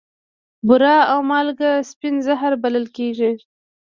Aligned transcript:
بوره 0.67 0.95
او 1.11 1.19
مالګه 1.29 1.71
سپین 1.89 2.15
زهر 2.27 2.51
بلل 2.63 2.85
کیږي. 2.97 3.31